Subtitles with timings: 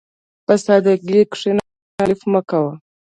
[0.45, 2.71] په سادهګۍ کښېنه، تکلف مه کوه.